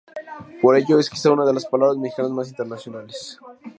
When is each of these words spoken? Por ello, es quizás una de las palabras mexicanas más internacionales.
Por 0.63 0.75
ello, 0.77 0.97
es 0.97 1.11
quizás 1.11 1.27
una 1.31 1.45
de 1.45 1.53
las 1.53 1.67
palabras 1.67 1.95
mexicanas 1.99 2.31
más 2.31 2.49
internacionales. 2.49 3.37